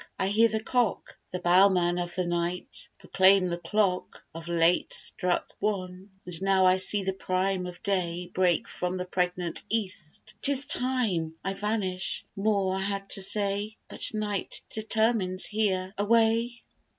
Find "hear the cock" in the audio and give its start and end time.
0.29-1.19